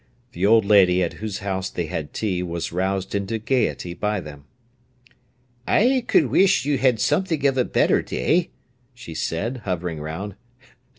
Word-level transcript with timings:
The 0.31 0.47
old 0.47 0.65
lady 0.65 1.03
at 1.03 1.13
whose 1.21 1.41
house 1.45 1.69
they 1.69 1.85
had 1.85 2.11
tea 2.11 2.41
was 2.41 2.71
roused 2.71 3.13
into 3.13 3.37
gaiety 3.37 3.93
by 3.93 4.19
them. 4.19 4.45
"I 5.67 6.05
could 6.07 6.25
wish 6.31 6.65
you'd 6.65 6.79
had 6.79 6.99
something 6.99 7.45
of 7.45 7.55
a 7.55 7.65
better 7.65 8.01
day," 8.01 8.49
she 8.95 9.13
said, 9.13 9.57
hovering 9.57 9.99
round. 10.01 10.33